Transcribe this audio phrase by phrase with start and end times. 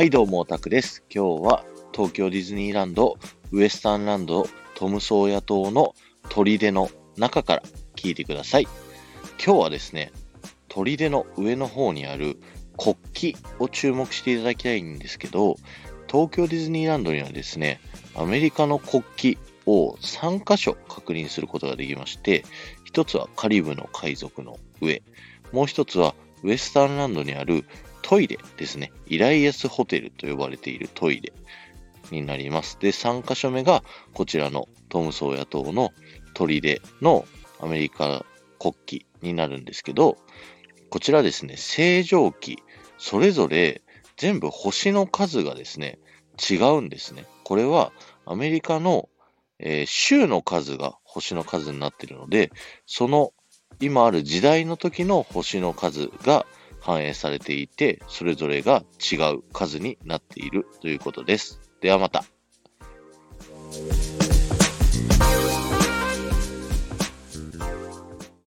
[0.00, 1.04] はい、どうも、オタクです。
[1.14, 3.18] 今日は東京ディズニーランド、
[3.52, 5.94] ウエスタンランド、トムソーヤ島の
[6.30, 7.62] 砦の中から
[7.96, 8.62] 聞いてください。
[9.44, 10.10] 今日はですね、
[10.70, 12.38] 砦の上の方にある
[12.78, 12.96] 国
[13.34, 15.56] 旗を注目していただきたいんですけど、
[16.10, 17.78] 東京ディズニーランドにはですね、
[18.14, 22.46] アメリカの国旗を3箇所確認することができまして、
[22.84, 25.02] 一つはカリブの海賊の上、
[25.52, 27.66] もう一つはウエスタンランドにある
[28.10, 28.90] トイレですね。
[29.06, 31.32] イライアスホテルと呼ばれているトイレ
[32.10, 32.76] になります。
[32.80, 35.92] で、3箇所目がこちらのトムソーヤ島の
[36.34, 37.24] 砦の
[37.60, 38.26] アメリカ
[38.58, 38.74] 国
[39.04, 40.18] 旗になるんですけど、
[40.88, 42.58] こちらですね、正常期、
[42.98, 43.80] それぞれ
[44.16, 46.00] 全部星の数がですね、
[46.50, 47.26] 違うんですね。
[47.44, 47.92] これは
[48.26, 49.08] アメリカの、
[49.60, 52.50] えー州の数が星の数になっているので、
[52.86, 53.32] その
[53.78, 56.44] 今ある時代の時の星の数が
[56.80, 61.60] 反映されていて、それぞれが違う数になっているということです。
[61.80, 62.24] ではまた。